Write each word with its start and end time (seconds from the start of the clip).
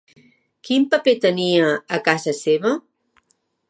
Quin 0.69 0.87
paper 0.93 1.13
tenia 1.27 1.69
a 1.99 2.03
casa 2.11 2.37
seva? 2.43 2.77